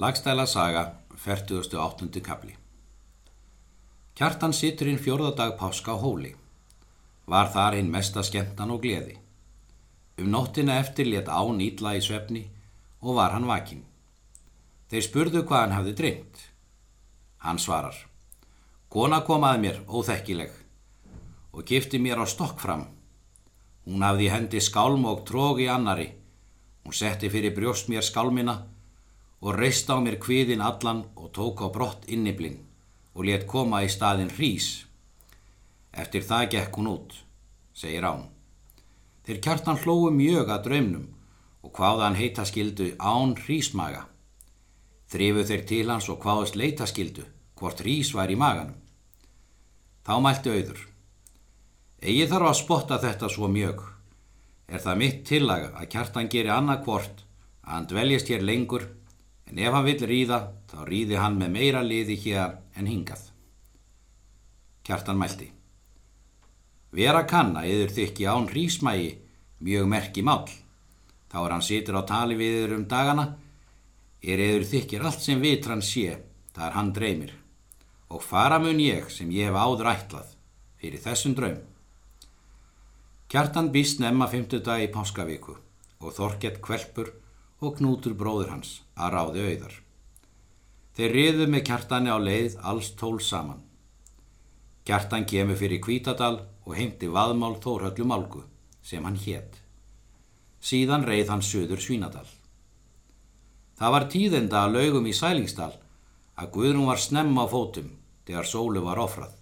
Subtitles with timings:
[0.00, 2.20] Lagstæla saga, 48.
[2.24, 2.54] kapli
[4.16, 6.30] Kjartan sittur inn fjórðadag páska á hóli.
[7.28, 9.18] Var þar hinn mesta skemmtan og gleði.
[10.16, 12.46] Um nóttina eftir let án ítla í svefni
[13.02, 13.84] og var hann vakin.
[14.88, 16.42] Þeir spurðu hvað hann hafði dreymt.
[17.44, 18.00] Hann svarar.
[18.88, 20.56] Kona komaði mér óþekkileg
[21.52, 22.88] og gifti mér á stokk fram.
[23.84, 26.08] Hún hafði hendi skálm og tróg í annari.
[26.88, 28.62] Hún setti fyrir brjóst mér skálmina
[29.40, 32.60] og reist á mér kviðin allan og tók á brott inniblinn
[33.14, 34.84] og let koma í staðin hrís.
[35.92, 37.14] Eftir það gekk hún út,
[37.74, 38.28] segir án.
[39.24, 41.08] Þeir kjartan hlóu mjög að draumnum
[41.64, 44.06] og hvaða hann heita skildu án hrísmaga.
[45.10, 47.24] Þrifu þeir til hans og hvaðast leita skildu,
[47.58, 48.76] hvort hrís var í maganum.
[50.06, 50.86] Þá mælti auður.
[52.00, 53.82] Egi þarf að spotta þetta svo mjög.
[54.70, 57.24] Er það mitt tillaga að kjartan geri annað hvort
[57.66, 58.86] að hann dveljast hér lengur
[59.50, 60.40] en ef hann vill ríða
[60.70, 63.24] þá ríði hann með meira liði hér en hingað.
[64.86, 65.50] Kjartan mælti.
[66.94, 69.10] Vera kanna yður þykki án hrísmægi
[69.62, 70.46] mjög merki mál.
[71.30, 73.26] Þá er hann situr á tali við yður um dagana,
[74.22, 76.18] er yður þykir allt sem vitran sé,
[76.54, 77.34] það er hann dreymir.
[78.10, 80.32] Og fara mun ég sem ég hef áður ætlað
[80.80, 81.60] fyrir þessum draum.
[83.30, 85.54] Kjartan býst nefna fymtudag í páskavíku
[86.00, 87.12] og Þorkett kvelpur
[87.60, 89.74] og knútur bróður hans að ráði auðar.
[90.96, 93.60] Þeir riðu með kjartani á leið alls tól saman.
[94.84, 98.42] Kjartan kemur fyrir Kvítadal og heimti vaðmál Þórhöllu Málgu
[98.82, 99.60] sem hann hétt.
[100.60, 102.26] Síðan reið hann söður Svínadal.
[103.80, 105.72] Það var tíðenda að laugum í Sælingsdal
[106.36, 107.92] að Guðrún var snemma á fótum
[108.28, 109.32] þegar sólu var ofrað.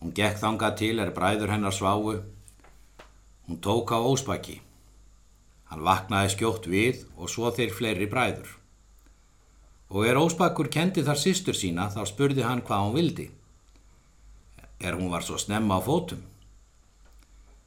[0.00, 2.18] Hún gekk þanga til er bræður hennar sváu.
[3.46, 4.60] Hún tók á óspaki.
[5.70, 8.52] Hann vaknaði skjótt við og svo þeir fleiri bræður.
[9.90, 13.26] Og er óspakkur kendi þar sýstur sína þá spurði hann hvað hún vildi.
[14.78, 16.22] Er hún var svo snemma á fótum.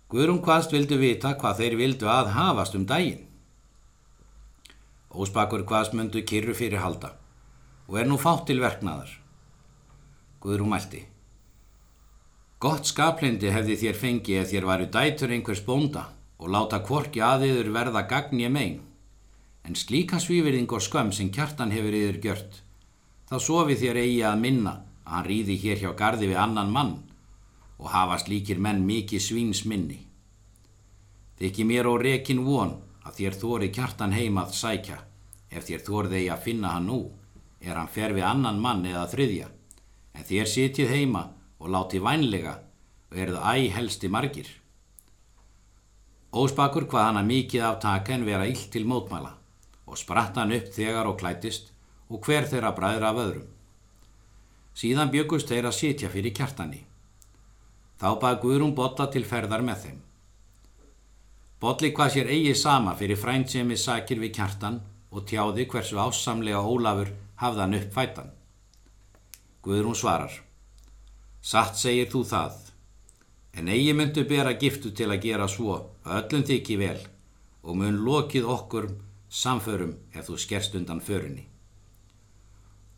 [0.09, 3.25] Guðrum hvaðst vildu vita hvað þeir vildu að hafast um daginn.
[5.09, 7.15] Óspakkur hvaðst myndu kyrru fyrir halda
[7.89, 9.09] og er nú fátt til verknaðar.
[10.39, 11.01] Guðrum mælti.
[12.61, 16.05] Gott skaplindi hefði þér fengið ef þér varu dætur einhvers bónda
[16.39, 18.81] og láta kvorki aðiður verða gagn ég megin.
[19.67, 22.61] En slíka svíverðing og skömm sem kjartan hefur yfir gjört,
[23.27, 26.95] þá sofi þér eigi að minna að hann ríði hér hjá gardi við annan mann
[27.79, 29.99] og hafa slíkir menn mikið svíns minni.
[31.39, 34.97] Þykki mér og rekin von að þér þóri kjartan heimað sækja,
[35.51, 36.99] ef þér þórið eigi að finna hann nú,
[37.59, 39.47] er hann fer við annan mann eða þriðja,
[40.15, 41.23] en þér sitið heima
[41.59, 42.59] og láti vænlega
[43.11, 44.58] og eruð æg helsti margir.
[46.29, 49.31] Óspakur hvað hann að mikið af taka en vera ill til mótmæla
[49.89, 51.71] og spratt hann upp þegar og klætist
[52.09, 53.47] og hver þeirra bræður af öðrum.
[54.77, 56.83] Síðan byggust þeir að sitja fyrir kjartani.
[57.99, 59.97] Þá bað Guðrún Bolla til ferðar með þeim.
[61.59, 64.79] Bolli hvað sér eigi sama fyrir frændsemi sakir við kjartan
[65.09, 67.09] og tjáði hversu ássamlega Ólafur
[67.41, 68.29] hafðan upp fætan.
[69.65, 70.31] Guðrún svarar.
[71.41, 72.68] Satt segir þú það
[73.57, 76.99] En eigi myndu bera giftu til að gera svo að öllum þykji vel
[77.63, 78.89] og mun lokið okkur
[79.29, 81.45] samförum ef þú skerst undan förunni.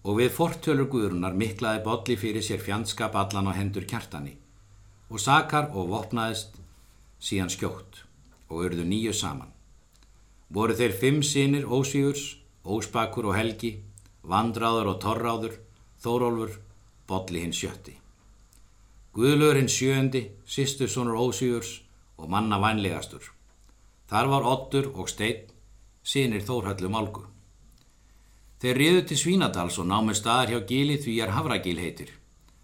[0.03, 4.37] Og við fortölur guðrunar miklaði bolli fyrir sér fjandskap allan á hendur kjartani
[5.11, 6.55] og sakar og vopnaðist
[7.21, 8.03] síðan skjótt
[8.49, 9.51] og urðu nýju saman.
[10.51, 13.77] Voru þeir fimm sinir ósvíurs, óspakur og helgi,
[14.23, 15.55] vandráður og torráður,
[16.03, 16.57] þórólfur,
[17.07, 18.00] bolli hinn sjötti.
[19.11, 21.81] Guðlurinn sjöndi, sýstursonur ósýurs
[22.15, 23.25] og manna vænlegastur.
[24.07, 25.49] Þar var Ottur og Steinn,
[26.03, 27.25] sínir Þórhallu Málgu.
[28.63, 32.13] Þeir riðu til Svínadals og námu staðar hjá gíli því er Havragíl heitir.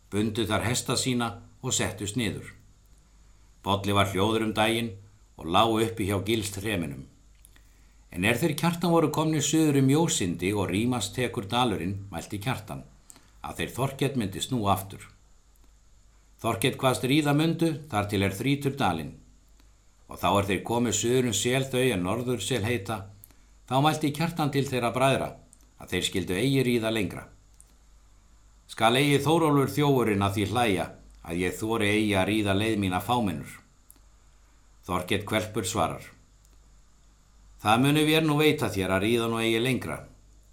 [0.08, 1.28] Bundu þar hesta sína
[1.60, 2.54] og settust niður.
[3.60, 4.94] Bodli var hljóður um daginn
[5.36, 7.04] og lágu uppi hjá gílst hreminum.
[8.08, 12.88] En er þeir kjartan voru komni söður um jósindi og rýmast tekur dalurinn, mælti kjartan,
[13.44, 15.04] að þeir þorkett myndi snú aftur.
[16.38, 19.16] Þorkett hvaðst ríða mundu þar til er þrítur dalinn
[20.08, 22.98] og þá er þeir komið söðurum sel þau en norður sel heita
[23.68, 25.32] þá mælti kjartan til þeirra bræðra
[25.82, 27.24] að þeir skildu eigi ríða lengra.
[28.68, 30.86] Skal eigi þórólur þjóurinn að því hlæja
[31.28, 33.58] að ég þóri eigi að ríða leið mín að fáminnur.
[34.88, 36.06] Þorkett kvelpur svarar.
[37.60, 39.98] Það muni við nú veita þér að ríða nú eigi lengra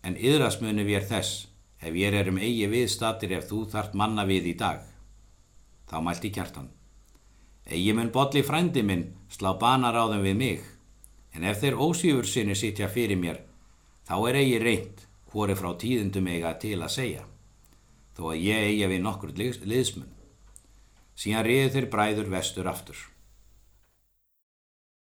[0.03, 1.45] en yðrast muni við þess
[1.85, 4.81] ef ég erum eigi viðstatir ef þú þart manna við í dag.
[5.95, 6.65] Þá mælti kjartan.
[7.71, 10.65] Egi mun bolli frændi minn slá banaráðum við mig,
[11.31, 13.39] en ef þeir ósýfur sinni sitja fyrir mér,
[14.03, 17.23] þá er eigi reynd hvori frá tíðindum eiga til að segja,
[18.19, 20.11] þó að ég eiga við nokkur liðsmun.
[21.15, 22.99] Síðan riði þeir bræður vestur aftur.